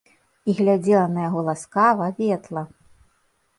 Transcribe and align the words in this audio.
І 0.49 0.55
глядзела 0.59 1.03
на 1.17 1.27
яго 1.27 1.39
ласкава, 1.51 2.05
ветла. 2.23 2.67